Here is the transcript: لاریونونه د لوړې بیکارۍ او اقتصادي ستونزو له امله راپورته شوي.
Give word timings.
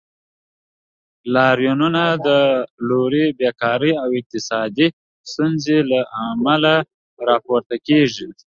لاریونونه 1.33 2.03
د 2.27 2.27
لوړې 2.87 3.25
بیکارۍ 3.39 3.93
او 4.03 4.09
اقتصادي 4.19 4.87
ستونزو 5.31 5.77
له 5.91 6.01
امله 6.27 6.75
راپورته 7.27 7.75
شوي. 8.15 8.33